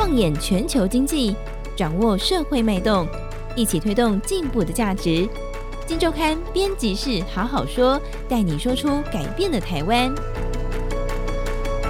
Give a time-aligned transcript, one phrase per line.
[0.00, 1.36] 放眼全球经济，
[1.76, 3.06] 掌握社会脉动，
[3.54, 5.28] 一起推动进步的价值。
[5.86, 10.10] 金周刊编辑室好好说，带你说出改变的台湾。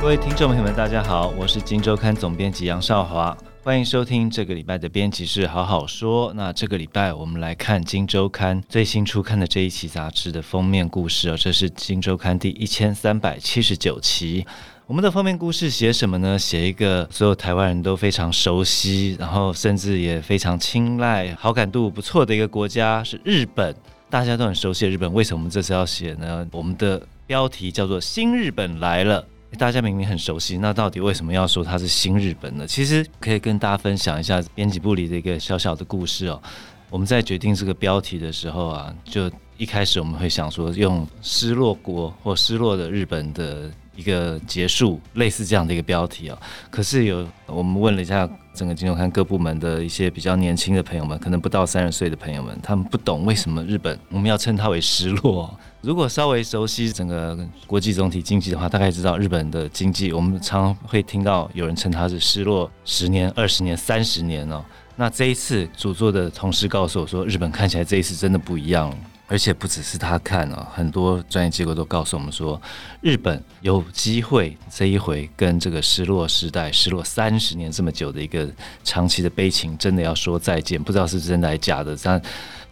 [0.01, 6.33] 各位听众朋友们，大家好，我是金周刊总编辑杨少华，欢迎收听这个礼拜的编辑室好好说。
[6.35, 14.45] 那这个礼拜我们来看金周刊最新出刊的这一期杂志的封面故事哦，这是金周刊第一千三百七十九期。
[14.91, 16.37] 我们的封面故事写什么呢？
[16.37, 23.73] 写一个所有台湾人都非常熟悉，然后甚至也非常青睐、好感度不错的一个国家，是日本。
[24.09, 26.45] 大家都很熟悉的日本，为什么我们这次要写呢？
[26.51, 29.25] 我们的标题叫做“新日本来了”。
[29.57, 32.67] 大家明明很熟悉，那到底为什么要说它是新日本呢？
[32.67, 36.43] 其实可以跟大家分享一下编辑部里的一个小小的故事哦。
[36.91, 43.71] 我们在决定这个标题的时候啊，就一开始我们会想说用“失落国”或“失落的日本”的。
[44.01, 46.43] 一个结束，类似这样的一个标题啊、哦。
[46.71, 55.55] 可是有我们问了一下整个金融刊各部门的一些比较年轻的朋友们，可能不到三十岁的朋友们，他们不懂为什么日本我们要称它为失落。
[55.83, 64.65] 如果稍微熟悉整个国际总体经济的话，大概知道日本的经济，我们常会听到有人称它是失落十年、二十年、三十年哦。
[64.97, 68.95] 那这一次主作的同事告诉我说，日本看起来这一次真的不一样。
[69.31, 72.61] 而且不只是他看啊，很多专业机构都告诉我们说，
[73.01, 78.49] 日本有机会这一回跟这个失落时代、失落三十年这么久的一个
[78.83, 80.83] 长期的悲情，真的要说再见。
[80.83, 82.21] 不知道是真的还是假的，但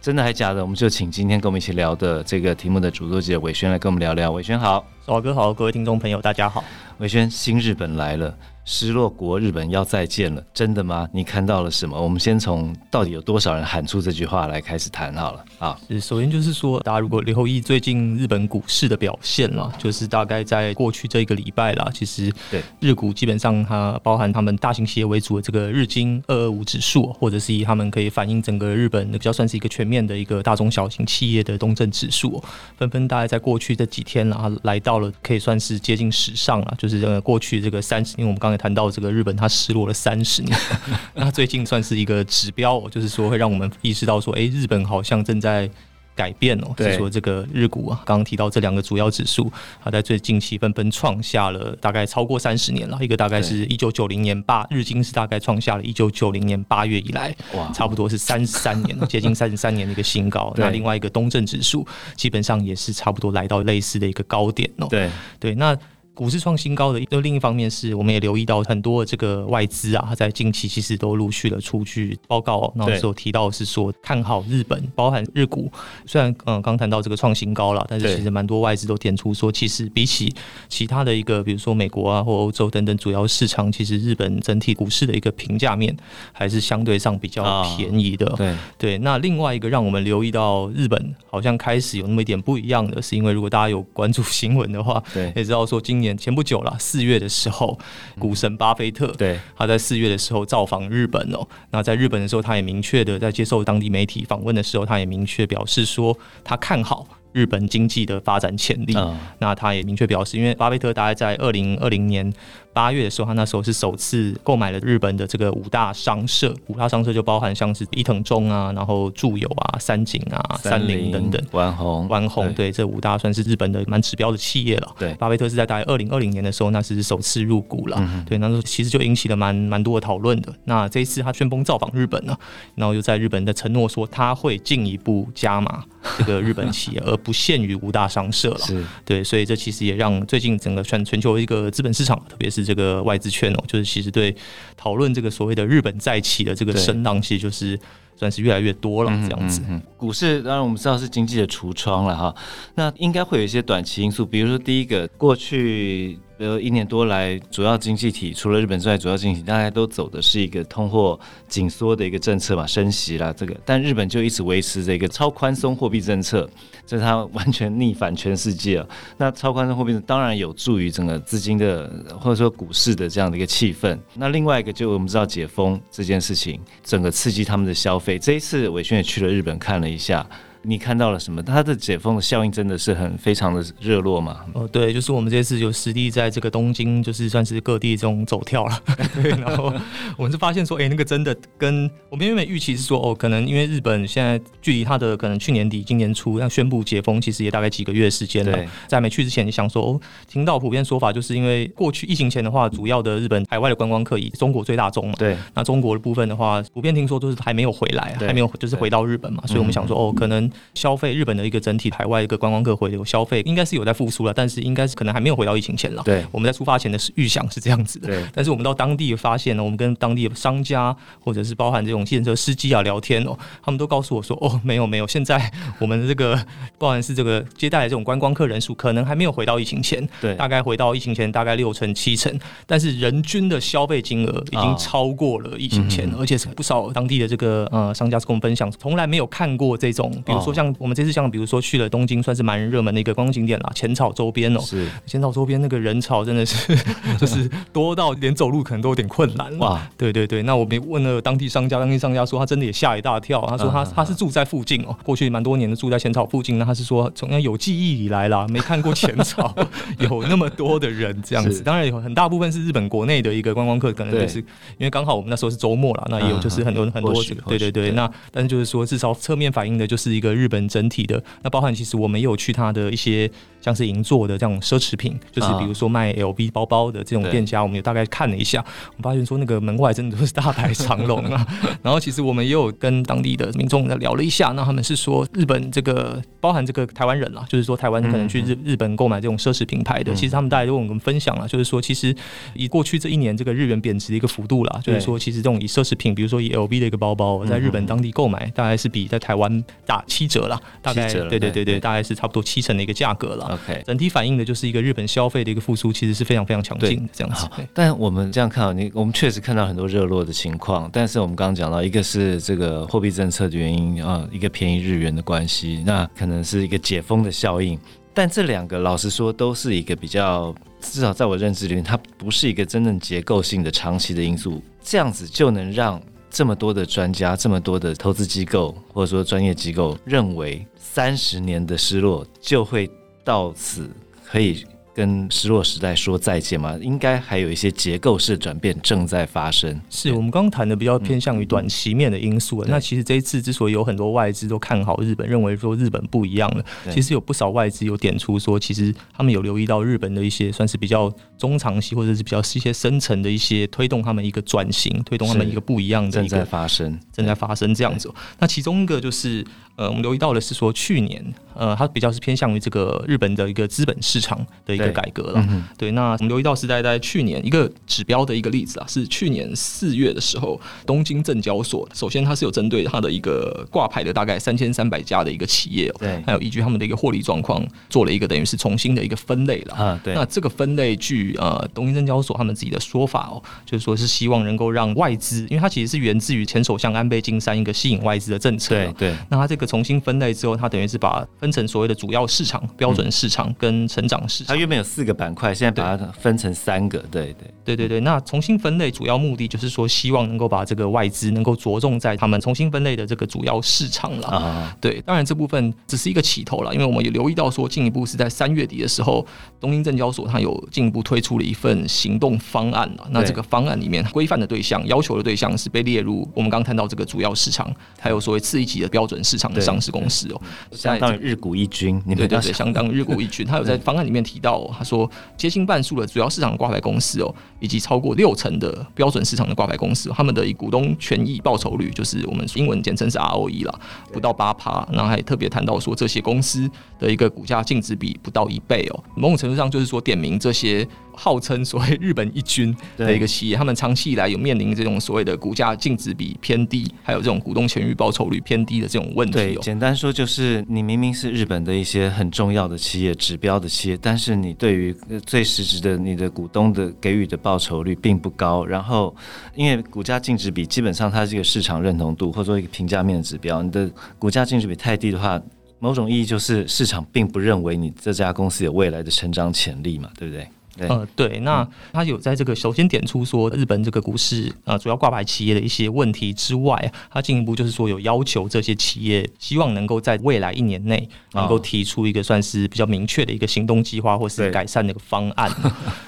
[0.01, 4.29] 真的还假的，我们就请今天跟我们一起聊的这个题目的主作记者伟轩来跟我们聊聊。
[4.31, 6.61] 伟轩好，老哥好，各位听众朋友大家好。
[6.97, 8.37] 伟轩，新日本来了。
[8.71, 11.09] 失落国日本要再见了，真的吗？
[11.11, 11.99] 你看到了什么？
[11.99, 15.75] 我们先从到底有多少人喊出这句话来开始谈好了啊。
[15.99, 32.39] 首先就是说，大家如果留意最近日本股市的表现了，就是大概在过去这一个礼拜啦，其实对日股基本上它包含他们大型企业为主的这个日经二二五指数，或者是以他们可以反映整个日本比较算是一个全面的一个大中小型企业的东证指数，
[32.77, 38.58] 纷纷大概在过去这几天啊来到了可以算是接近史上了，就是这个过去这个三十，因为我们刚才。
[38.59, 40.55] 谈到这个日本，它失落了三十年，
[41.15, 45.67] 那最近算是一个指标，就是说会让我们意识到说，哎，日本好像正在
[46.13, 46.73] 改变哦。
[46.75, 49.49] 就是说这个日股啊，刚刚提到这两个主要指数，
[49.81, 60.53] 它在最近期纷纷创下了大概超过三十年了，一个大概是一九九零年八，日经是大概创下了一九九零年八月以来，哇，差不多是三十三年了，接近三十三年的一个新高。
[60.57, 61.87] 那另外一个东证指数，
[62.17, 64.87] 基本上也是差不多来到类似的一个高点哦。
[64.89, 65.09] 对
[65.39, 65.77] 对，那。
[66.19, 72.73] 股市创新高的，又另一方面是，我们也留意到很多这个外资啊，它在近期其实都陆续的出具报告哦。
[72.75, 75.71] 那时候提到是说看好日本，包含日股。
[76.05, 80.29] 虽然嗯刚谈到这个创新高了，但是其实蛮多外资都点出说，其实比起
[80.67, 85.95] 其他的一个，比如说美国啊或欧洲等等主要市场，其实日本整体股市的一个评价面
[86.33, 88.25] 还是相对上比较便宜的。
[88.35, 88.97] 对对。
[88.97, 95.01] 那另外一个让我们留意到日本好像开始有那么一点不一样的是，因为如果大家有关注新闻的话，
[95.33, 96.08] 也知道说今年。
[96.17, 97.77] 前不久了，四月的时候，
[98.17, 101.47] 股神巴菲特，对，他在四月的时候造访日本哦。
[101.71, 107.07] 那在日本的时候，他也明确的在接受当地媒体访问的时候，他也明确表示说，他看好。
[107.31, 112.33] 日本经济的发展潜力，嗯，那他也明确表示，因为巴菲特大概在二零二零年
[112.79, 124.95] 八月的时候，他那时候是首次购买了日本的这个五大商社，五大商社就包含像是伊藤忠啊，然后住友啊、三井啊、三菱等等，丸红、丸红，对，这五大算是日本的蛮指标的企业了。
[124.97, 128.23] 对，巴菲特是在大概二零二零年的时候，那是首次入股了，嗯。
[128.23, 130.53] 对，那时候其实就引起了蛮蛮多的讨论的。
[130.63, 132.33] 那这一次他旋风造访日本呢，
[132.75, 135.83] 然后又在日本的承诺说他会进一步加码
[136.17, 144.35] 这个日本企业，而不限于五大商社了，是对，所以这其实也让最近整个全全球一个资本市场，特别是这个外资圈哦，就是其实对
[144.75, 147.79] 讨论这个所谓的日本再起的这个声浪，其实就是
[148.15, 149.61] 算是越来越多了这样子。
[149.61, 152.35] 嗯嗯嗯、股市当然我们知道是经济的橱窗了哈，
[152.75, 156.17] 那应该会有一些短期因素，比如说第一个过去。
[156.39, 161.19] 呃，一年多来，主要经济体除了日本之外，主要经济体大家都走的是一个通货
[161.49, 166.49] 紧缩的一个政策嘛，升息啦，这个，但日本就一直维持这个超宽松货币政策，
[166.87, 168.87] 这是它完全逆反全世界啊。
[169.17, 173.99] 那超宽松货币当然有助于整个资金的或者说股市的这样的一个气氛。
[174.13, 178.17] 那另外一个就我们知道解封这件事情，整个刺激他们的消费。
[178.17, 180.25] 这一次伟轩也去了日本看了一下。
[180.61, 181.41] 你看到了什么？
[181.41, 184.41] 它的解封的效应真的是很非常的热络嘛？
[184.53, 188.81] 哦，对，就是我们这次有实地在这个东京，就是算是各地这种走跳了。
[189.15, 189.73] 对， 然后
[190.17, 198.51] 我们是发现说，哎、欸，那个真的跟我们原本预期是说，哦，可能因为日本现在距离它的可能去年底、今年初要宣布解封，其实也大概几个月时间了。
[198.51, 205.13] 对在没去之前，你想说，哦，听到普遍说法，就是因为过去疫情前的话，主要的日本海外的观光客以中国最大宗嘛。
[205.17, 205.37] 对。
[205.53, 216.01] 那中国的部分的话，普遍听说都是还没有回来，还没有就是回到日本嘛，所以我们想说，哦，可能消费日本的一个整体海外一个观光客回流消费，应该是有在复苏了，但是应该是可能还没有回到疫情前了。
[216.03, 218.07] 对，我们在出发前的预想是这样子的。
[218.07, 226.37] 对，但是我们到当地发现呢，我们跟当地的商家或者是包含这种计程车司机啊聊天哦，他们都告诉我说，哦，没有没有，现在我们的这个
[226.77, 230.07] 包含是这个接待的这种观光客人数，可能还没有回到疫情前。
[230.21, 244.87] 对，大概回到疫情前大概六成七成，但是人均的消费金额已经超过了疫情前，哦、而且是不少当地的这个呃商家是跟我们分享，从来没有看过这种，比如说像我们这次像比如说去了东京，算是蛮热门的一个观光景点啦，浅草周边哦，是。
[245.05, 246.75] 浅草周边那个人潮真的是
[247.19, 259.55] 就是多到连走路可能都有点困难哇，对对对，那我们问了当地商家，当地商家说他真的也吓一大跳，他说他他是住在附近哦，过去蛮多年的住在浅草附近，那他是说从有记忆以来啦，没看过浅草
[259.99, 264.45] 有那么多的人这样子，当然有很大部分是日本国内的一个观光客，可能就是因
[264.79, 273.29] 为刚好我们那时候是周末了，那也有就是很多很多这个，对对对，那但是就是说至少侧面反映的就是一个日本整体的，那包含其实我们也有去他的一些。
[273.61, 281.45] 像是银座的这种奢侈品，就是比如说卖 LV 包包的这种店家，我们也大概看了一下，我们发现说那个门外真的都是大排长龙啊。
[281.83, 292.15] 然后其实我们也有跟当地的民众聊了一下，那他们是说日本这个包含这个台湾人啦，就是说台湾可能去日日本购买这种奢侈品牌的，其实他们大家都跟我们分享了，就是说其实
[292.53, 303.45] 以过去这一年这个日元贬值的一个幅度啦，就是说其实这种以奢侈品，比如说以 LV 的一个包包，在日本当地购买，大概是比在台湾大七折了，大概对对对对，大概是差不多七成的一个价格了。
[303.53, 307.47] OK，整体反映的就是一个日本消费的一个复苏，其实是非常非常强劲的这样子。
[307.73, 310.89] 但我们这样看啊，你我们确实看到很多热络的情况。
[310.91, 317.79] 但是我们刚刚讲到，一个是这个货币政策的原因啊，一个便宜日元的关系，那可能是一个解封的效应。
[318.13, 324.61] 但这两个老实说，都是一个比较，至少在我认知里面，它不是一个真正结构性的长期的因素。
[324.83, 332.89] 这样子就能让这么多的专家、这么多的投资机构或者说专业机构认为，三十年的失落就会。
[333.21, 333.87] 到此
[334.25, 334.65] 可以
[334.99, 336.77] 跟失落时代说再见吗？
[336.81, 339.79] 应该还有一些结构式转变正在发生。
[339.89, 342.61] 是我们刚刚谈的比较偏向于短期面的因素。
[342.65, 358.11] 嗯、那其实这一次之所以有很多外资都看好日本，认为说日本不一样了，其实有不少外资有点出说，其实他们有留意到日本的一些算是比较中长期或者是比较是一些深层的一些推动他们一个转型，推动他们一个不一样的正在发生，正在发生这样子。
[358.39, 359.45] 那其中一个就是。
[359.79, 361.23] 呃，我们留意到的是说，去年
[361.53, 365.33] 呃，它比较是偏向于这个日本的一个资本市场的一个改革了。
[365.35, 379.75] 对，嗯、对，那我们留意到是在在去年一个指标的一个例子啊，是去年四月的时候，东京证交所首先它是有针对它的一个挂牌的大概三千三百家的一个企业，对，还有依据他们的一个获利状况做了一个等于是重新的一个分类了。
[379.75, 380.13] 啊，对。
[380.13, 388.75] 那这个分类据呃东京证交所他们自己的说法哦，就是说是希望能够让外资，因为它其实是源自于前首相安倍晋三一个吸引外资的政策。
[388.75, 389.15] 对对。
[389.29, 389.68] 那它这个。
[389.69, 394.55] 重新分类之后，它等于是把分成所谓的主要市场、标准市场跟成长市场。
[394.55, 396.97] 它原本有四个板块，现在把它分成三个。
[397.11, 397.99] 对对对对对。
[397.99, 404.27] 那重新分类主要目的就是说，希望能够把这个外资能够着重在他们重新分类的这个主要市场了。
[404.27, 404.99] 啊，对。
[405.01, 409.23] 当然这部分只是一个起头了，因为我们也留意到说，进一步是在三月底的时候，
[409.59, 413.07] 东京证交所它有进一步推出了一份行动方案了。
[413.11, 419.53] 那这个方案里面规范的对象、要求的对象是被列入我们刚刚谈到这个主要市场，还有所谓次一级的标准市场。
[419.59, 423.45] 上市公司哦，相当于日股一军，对对对，相当于日股一军。
[423.47, 433.79] 他有在方案里面提到，他说接近半数的主要市场挂牌公司哦，以及超过六成的标准市场的挂牌公司，他们的股东权益报酬率，就是我们英文简称是 ROE 啦，
[434.11, 434.87] 不到八趴。
[434.91, 440.87] 然后还特别谈到说，这些公司的一个股价净值比不到一倍哦，某种程度上就是说点名这些。
[441.19, 449.33] 号称所谓日本一军的一个企业，他们长期以来有面临这种所谓的股价净值比偏低，还有这种股东权益报酬率偏低的这种问题。
[449.33, 454.95] 对，简单说就是你明明是日本的一些很重要的企业、指标的企业，但是你对于
[455.25, 458.65] 最实质的你的股东的给予的报酬率并不高。
[458.65, 459.13] 然后，
[459.55, 465.41] 因为股价净值比基本上它是一个市场认同度或者说一个评价面的指标，你的股价净值比太低的话，
[465.79, 470.47] 某种意义就是市场并不认为你这家公司有未来的成长潜力嘛，对不对？
[470.87, 485.51] 呃，对，那他有在这个首先点出说，日本这个股市呃主要挂牌企业的一些问题之外，他进一步就是说有要求这些企业希望能够在未来一年内能够提出一个算是比较明确的一个行动计划，或是改善的一 个方案。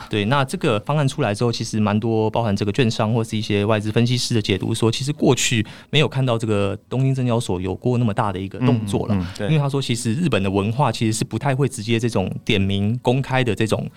[0.09, 13.89] 对，对，那这个方案出来之后，其实蛮多包含这个券商或是一些外资分析师的解读说，其实过去没有看到这个东京证交所有过那么大的一个动作了，嗯嗯、因为他说其实日本的文化其实是不太会直接这种点名公开的这种。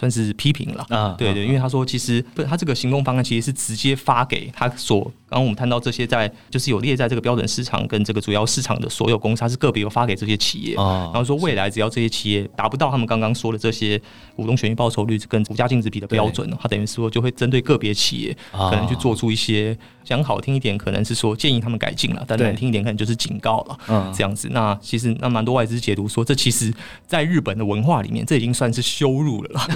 [0.00, 0.86] 算是批评了。
[0.88, 14.00] 啊，对对，因为他说其实不，他这个行动方案其实是直接发给他所，刚刚我们谈到这些在就是有列在这个标准市场跟这个主要市场的所有公司，它是个别有发给这些企业，然后说未来只要这些企业达不到他们刚刚说的这些
[14.34, 24.48] 股东权益报酬率跟股价净值比的标准，它等于说就会针对个别企业可能去做出一些讲好听一点，可能是说建议他们改进了，但难听一点可能就是警告了，嗯，这样子。
[24.50, 26.72] 那其实那蛮多外资解读说，这其实
[27.06, 29.68] 在日本的文化里面，这已经算是羞辱了啦。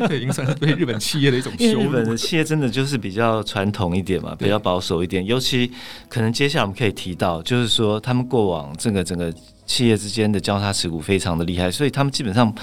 [0.08, 1.82] 对，已经算是对日本企业的一种羞辱。
[1.82, 5.24] 日本的企业真的就是比较传统一点嘛，比较保守有一点。
[5.26, 5.70] 尤其
[6.08, 9.32] 可能接下来我们可以提到，就是说他们过往这个整个
[9.66, 12.54] 企业之间的交叉持股非常的厉害，所以他们基本上。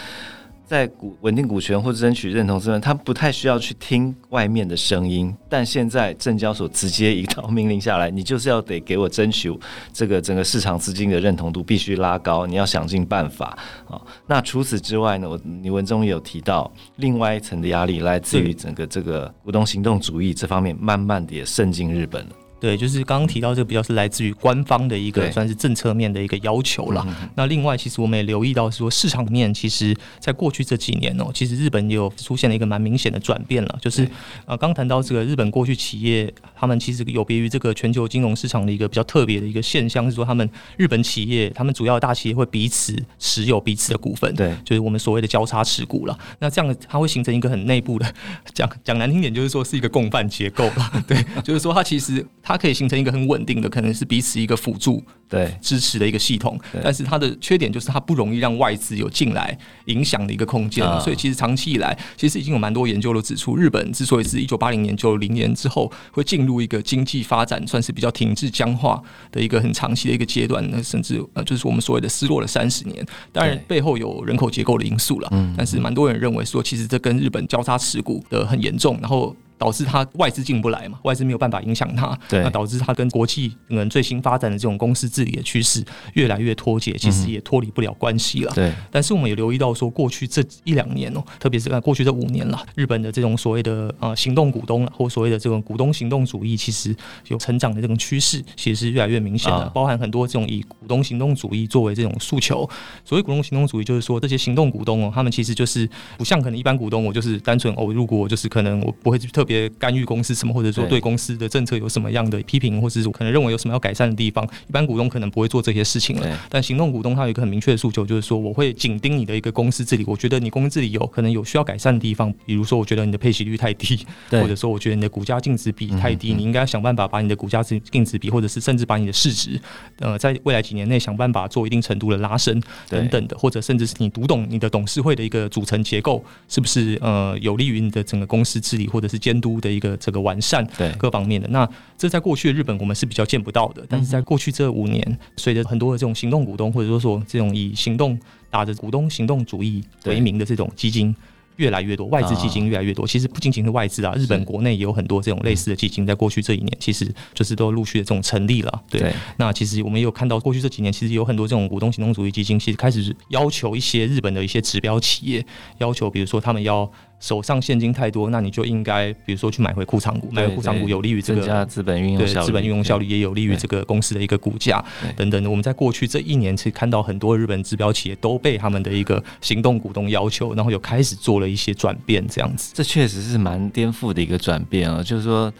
[0.72, 5.36] 在股稳定股权或者争取认同之分，他不太需要去听外面的声音。
[5.50, 9.54] 但现在证交所直接一道命令下来，你就是要得给我争取
[9.92, 13.48] 这个整个市场资金的认同度必须拉高，你要想尽办法
[13.90, 14.01] 啊。
[14.25, 22.32] 那除此之外呢，我你文中也有提到，另外一层的压力来自于整个这个股东行动主义这方面，慢慢的也渗进日本了。
[22.62, 27.03] 对，就是刚刚提到这个比较是来自于官方的一个算是政策面的一个要求了。
[27.36, 33.80] 那另外，其实我们也留意到说，市场面其实在过去这几年哦，其实日本也有出现了一个蛮明显的转变了。
[33.82, 34.08] 就是
[34.46, 46.15] 呃，刚谈到这个日本过去企业，他们其实有别于这个全球金融市场的一个比较特别的一个现象，是说他们日本企业，他们主要的大企业会彼此持有彼此的股份，对，就是我们所谓的交叉持股了。
[46.38, 48.13] 那这样它会形成一个很内部的，
[48.53, 51.03] 讲讲难听点，就是说是一个共犯结构了。
[51.08, 52.24] 对，就是说它其实。
[52.51, 56.60] 它可以形成一个很稳定的，可能是彼此一个辅助、对支持的一个系统。
[56.84, 60.86] 但是它的缺点就是它不容易让外资有进来影响的一个空间。
[61.00, 73.05] 所以其实长期以来，其实已经有蛮多研究都指出，日本之所以是一九八零年、九零年之后会进入一个经济发展算是比较停滞僵化的一个很长期的一个阶段，那甚至呃就是我们所谓的失落了三十年。
[73.31, 79.34] 当然背后有人口结构的因素了，但是蛮多人认为说，其实这跟日本交叉持股的很严重，然后。
[79.62, 88.51] 导致它外资进不来嘛，外资没有办法影响它，那导致它跟国际嗯最新发展的这种公司治理的趋势越来越脱节，其实也脱离不了关系了。
[88.56, 96.96] 对，但是我们也留意到说，过去这一两年哦，特别是在过去这五年了，日本的这种所谓的呃行动股东了或所谓的这种股东行动主义，其实
[97.27, 99.70] 有成长的这种趋势，其实是越来越明显的。
[99.70, 102.68] 包含很多这种以股东行动主义作为这种诉求。
[103.06, 105.88] 所谓股东行动主义，就是说这些行动股东哦，他们其实就是
[106.18, 109.50] 不像可能一般股东，我就是单纯哦，如果我就是可能我不会去特别。
[109.77, 111.01] 干预公司什么，或者说对。
[111.01, 116.39] 公司的政策有什么样的批评，或者是可能认为有什么要改善的地方，一般股东可能不会做这些事情了。
[116.48, 129.60] 但行动股东他有一个很明确的诉求，就是说我会紧盯你的一个公司治理，我觉得你公司治理有可能有需要改善的地方，比如说我觉得你的配息率太低，或者说我觉得你的股价净值比太低，你应该想办法把你的股价净值比，或者是甚至把你的市值，
[129.98, 141.67] 呃，在未来几年内想办法做一定程度的拉升等等的，或者甚至是你读懂你的董事会的一个组成结构，是不是呃有利于你的整个公司治理或者是监督的一个这个完善，对各方面的，那
[141.98, 148.17] 这在过去的日本我们是比较见不到的，但是在过去这五年，随着很多的这种行动股东或者说说这种以行动
[148.51, 151.15] 打着股东行动主义为名的这种基金
[151.57, 153.05] 越来越多，外资基金越来越多。
[153.05, 158.83] 其实不仅仅是外资啊，日本国内也有很多这种类似的基金，在过去这一年其实就是都陆续的这种成立了。
[158.89, 165.45] 对，那其实我们也有看到过去这几年，其实有很多这种股东行动主义基金，其实开始要求一些日本的一些指标企业，
[165.77, 166.89] 要求比如说他们要。
[167.22, 174.84] 手上现金太多，那你就应该，比如说去买回库藏股，买回库藏股有利于这个资本运用效率，资本运用效率也有利于这个公司的一个股价
[175.16, 175.50] 等等的。
[175.50, 182.72] 我们在过去这一年，其实看到很多日本指标企业都被他们的一个行动股东要求，然后有开始做了一些转变，这样子。
[182.74, 185.04] 这确实是蛮颠覆的一个转变啊！
[185.04, 185.51] 就是说，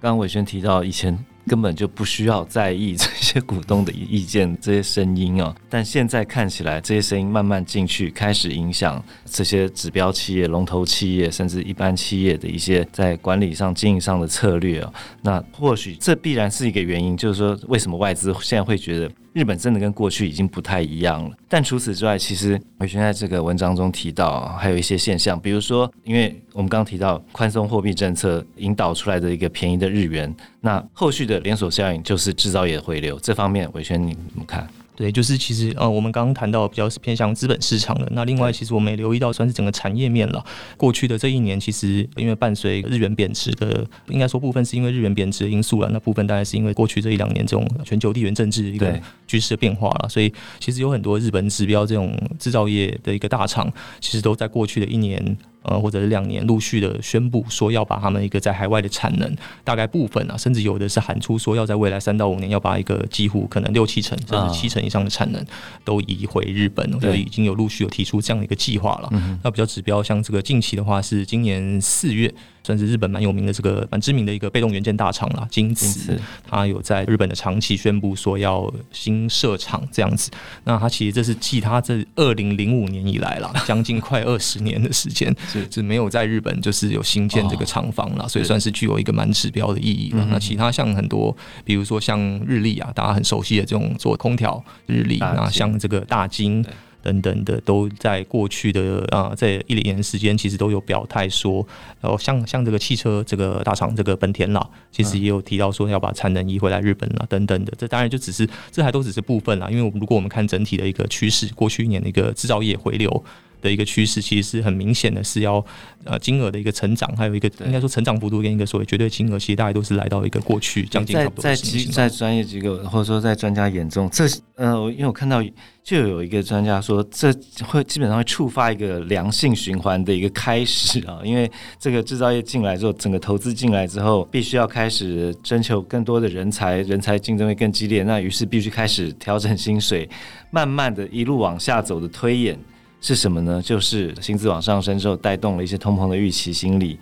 [0.00, 1.16] 刚刚伟轩提到以前。
[1.46, 14.92] 根本就不需要在意这些股东的意见、这些声音啊， 但现在看起来，这些声音慢慢进去，开始影响这些指标企业、龙头企业，甚至一般企业的一些在管理上、经营上的策略啊。
[15.22, 19.10] 那或许这必然是一个原因，就是说，为什么外资现在会觉得？
[19.32, 34.68] 日本真的跟过去已经不太一样了，但除此之外，其实伟轩在这个文章中提到，还有一些现象，比如说，因为我们刚刚提到宽松货币政策引导出来的一个便宜的日元，那后续的连锁效应就是制造业回流，这方面伟轩你怎么看？
[34.94, 38.06] 对，就是其实呃，我们刚刚谈到比较是偏向资本市场的。
[38.12, 40.44] 那另外，其实我们也留意到，算是整个产业面了。
[40.76, 45.88] 过去的这一年，其实因为伴随日元贬值的，应该说部分是因为日元贬值的因素了。
[45.90, 50.08] 那部分大概是因为过去这一两年这种全球地缘政治一个局势的变化了。
[50.08, 55.36] 所以，其实有很多日本指标这种制造业的一个大厂，其实都在过去的一年。
[55.62, 65.44] 呃，或者是两年陆续的宣布说要把他们一个在海外的产能，大概部分啊，甚至有的是喊出说要在未来三到五年要把一个几乎可能六七成甚至七成以上的产能
[65.84, 69.10] 都移回日本，所以已经有陆续有提出这样的一个计划了。
[69.42, 72.32] 那比较指标，像这个近期的话是今年四月。
[72.62, 80.30] 算是日本蛮有名的这个蛮知名的一个被动元件大厂啦，京瓷，它有在日本的长崎宣布说要新设厂这样子。
[80.64, 90.26] 那它其实这是继它这二零零五年以来啦， 将近快二十年的时间是是没有在日本就是有新建这个厂房了，所以算是具有一个蛮指标的意义了。
[90.30, 96.64] 那其他像很多，比如说像日立啊，大家很熟悉的这种做空调日立，那像这个大金。
[97.02, 101.66] 等等的都在过去的啊，这一年时间其实都有表态说，
[102.00, 107.72] 然后像像这个汽车这个大厂这个本田啦，其实也有提到说要把产能移回来日本啦，等等的。
[107.76, 113.24] 这当然就只是这还都只是部分啦，因为如果我们看整体的一个趋势，过去一年的一个制造业回流。
[113.62, 115.64] 的一个趋势，其实是很明显的，是要
[116.04, 121.54] 呃金额的一个成长，还有一个应该说成长幅度跟一个所谓绝对金额，其实大概都是来到一个过去将近差不多在
[121.90, 124.26] 在专业机构或者说在专家眼中，这
[124.56, 125.42] 呃，因为我看到
[125.82, 127.32] 就有一个专家说，这
[127.64, 140.08] 会基本上会触发一个良性循环的一个开始啊， 因为这个制造业进来之后，整个投资进来之后，必须要开始征求更多的人才，人才竞争会更激烈，那于是必须开始调整薪水，
[140.50, 142.56] 慢慢的一路往下走的推演。
[143.02, 143.60] 是什么呢？
[143.60, 146.98] 就是薪资往上升之后，带动了一些通膨的预期心理。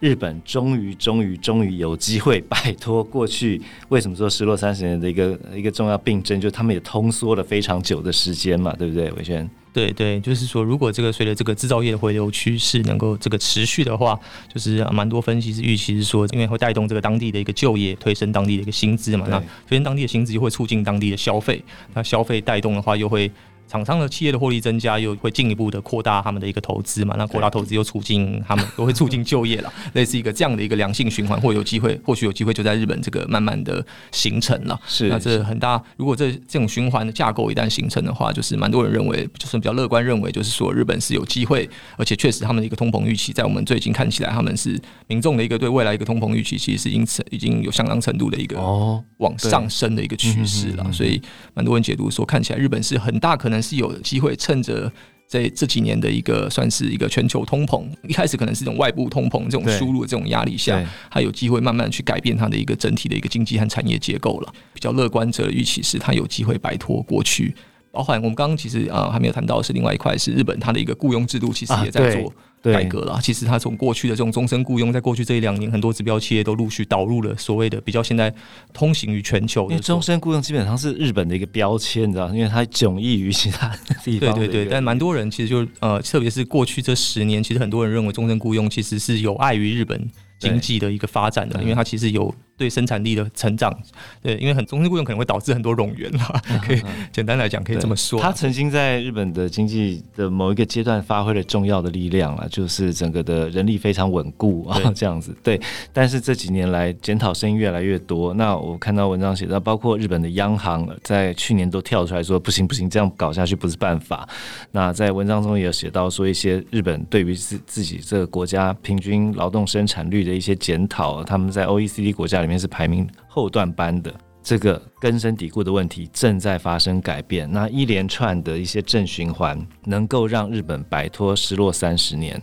[0.00, 9.10] 日本终于、终于、终于有机会摆脱过去为什么说失落三十年的一个一个重要病症，就他们也通缩了非常久的时间嘛，对不对？
[9.12, 9.48] 伟轩？
[9.72, 14.18] 对对，就是说，如果这个随着这个制造业的回流趋势能够这个持续的话，
[14.52, 21.64] 就是蛮多分析师预期是说，因为会带动这个当地的一个就业，推升当地的一个薪资嘛，那推升当地的薪资又会促进当地的消费，
[21.94, 23.30] 那消费带动的话又会。
[23.74, 27.16] 厂商的企业的获利增加，又会进一步的扩大他们的一个投资嘛？
[27.18, 34.80] 那扩大投资又促进他们，都会促进就业了， 类似一个这样的一个良性循环，或有机会，或许有机会就在日本这个慢慢的形成了。
[34.86, 35.82] 是，那这很大。
[35.96, 50.92] 如果这这种循环的架构一旦形成的话，就是蛮多人认为，就是比较乐观认为，就是说日本是有机会，而且确实他们的一个通膨预期，在我们最近看起来，他们是民众的一个对未来一个通膨预期，其实是因此已经有相当程度的一个哦往上升的一个趋势了。
[50.92, 51.20] 所以
[51.54, 54.36] 蛮多人解读说，看起来日本是很大可能是有机会。
[54.36, 54.92] 趁着
[55.26, 64.52] 在这几年的一个算是一个全球通膨，一开始可能是一种外部通膨这种输入的这种压力下，它有机会慢慢去改变它的一个整体的一个经济和产业结构了。
[64.74, 67.54] 比较乐观者的预期是，它有机会摆脱过去，
[67.90, 72.32] 包含我们刚刚其实啊还没有谈到的是另外一块，是日本它的一个雇佣制度，其实也在做。
[72.72, 78.32] 改革了，其实它从过去的这种终身雇佣，在过去这一两年，很多指标企业都陆续导入了所谓的比较现在
[78.72, 79.68] 通行于全球。
[79.70, 83.68] 因为终身雇佣基本上是日本的一个标签，你知道，因为它迥异于其他
[84.02, 84.34] 地方。
[84.34, 92.34] 对对对，但蛮多人其实就呃，特别是过去这十年，其实很多人认为终身雇佣其实是有碍于日本经济的一个发展的，因为它其实有。
[92.56, 93.76] 对生产力的成长，
[94.22, 96.80] 对，因为很终身雇佣可能会导致很多冗员啦，可以
[97.12, 98.20] 简单来讲可以这么说。
[98.20, 105.36] 他曾经在日本的经济的某一个阶段发挥了重要的力量啊，就是整个的人力非常稳固啊，这样子。
[105.42, 105.60] 对，
[105.92, 108.32] 但是这几年来检讨声音越来越多。
[108.34, 114.28] 那我看到文章写到，包括日本的央行在去年都跳出来说，不行不行，这样搞下去不是办法。
[114.70, 127.50] 那在文章中也有写到说，一些日本对于自自己这个国家平均劳动生产率的一些检讨，他们在 OECD 国家里面是排名后段班的，这个根深蒂固的问题正在发生改变。
[127.50, 132.40] 那一连串的一些正循环，能够让日本摆脱失落三十年，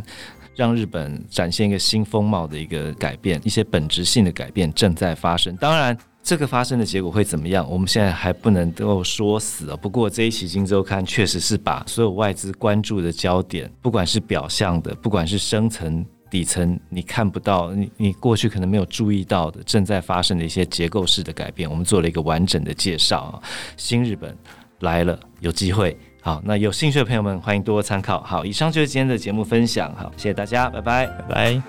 [0.56, 5.56] 让日本展现一个新风貌的一个改变，一些本质性的改变正在发生。
[5.58, 9.78] 当然，这个发生的结果会怎么样，我们现在还不能够说死啊。
[9.78, 16.06] 不过这一期《金周刊》确实是把所有外资关注的焦点，不管是表象的，不管是深层。
[16.32, 23.44] 底层你看不到，你你过去可能没有注意到的正在发生的一些结构式的改变，我们做了一个完整的介绍啊。
[23.76, 24.36] 新日本
[24.80, 25.96] 来了，有机会。
[26.22, 28.22] 好，那有兴趣的朋友们欢迎多多参考。
[28.22, 29.94] 好，以上就是今天的节目分享。
[29.96, 31.62] 好，谢谢大家，拜拜，拜拜。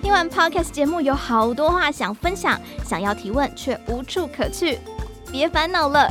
[0.00, 4.78] 听完 Podcast 节目，有好多话想分享，想要提问却无处可去，
[5.30, 6.10] 别烦恼了。